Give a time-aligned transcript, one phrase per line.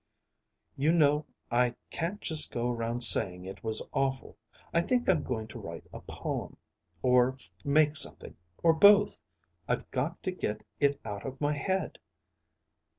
[0.77, 4.35] "You know, I can't just go around saying it was awful.
[4.73, 6.57] I think I'm going to write a poem.
[7.03, 8.35] Or make something.
[8.63, 9.21] Or both.
[9.67, 11.99] I've got to get it out of my head."